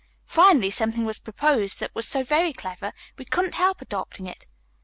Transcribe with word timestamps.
Finally 0.25 0.71
something 0.71 1.05
was 1.05 1.19
proposed 1.19 1.79
that 1.79 1.93
was 1.93 2.07
so 2.07 2.23
very 2.23 2.51
clever 2.51 2.91
we 3.19 3.25
couldn't 3.25 3.53
help 3.53 3.81
adopting 3.83 4.25
it. 4.25 4.47